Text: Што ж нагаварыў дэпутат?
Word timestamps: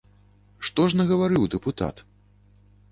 Што 0.69 0.81
ж 0.93 1.01
нагаварыў 1.01 1.43
дэпутат? 1.57 1.95